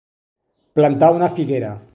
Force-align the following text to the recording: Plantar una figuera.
Plantar 0.79 1.11
una 1.19 1.31
figuera. 1.39 1.75